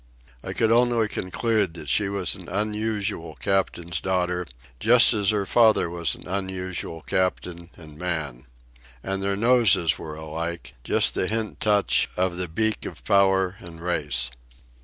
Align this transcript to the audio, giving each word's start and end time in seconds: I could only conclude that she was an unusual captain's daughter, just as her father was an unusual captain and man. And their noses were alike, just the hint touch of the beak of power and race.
I 0.43 0.53
could 0.53 0.71
only 0.71 1.07
conclude 1.07 1.75
that 1.75 1.87
she 1.87 2.09
was 2.09 2.33
an 2.33 2.49
unusual 2.49 3.35
captain's 3.35 4.01
daughter, 4.01 4.47
just 4.79 5.13
as 5.13 5.29
her 5.29 5.45
father 5.45 5.91
was 5.91 6.15
an 6.15 6.27
unusual 6.27 7.03
captain 7.03 7.69
and 7.77 7.99
man. 7.99 8.47
And 9.03 9.21
their 9.21 9.37
noses 9.37 9.99
were 9.99 10.15
alike, 10.15 10.73
just 10.83 11.13
the 11.13 11.27
hint 11.27 11.59
touch 11.59 12.09
of 12.17 12.37
the 12.37 12.47
beak 12.47 12.87
of 12.87 13.05
power 13.05 13.57
and 13.59 13.79
race. 13.79 14.31